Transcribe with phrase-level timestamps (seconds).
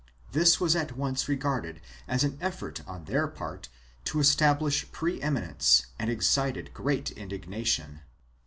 [0.31, 3.69] This was at once regarded as an effort on their part
[4.05, 8.01] to establish pre eminence and excited great indignation.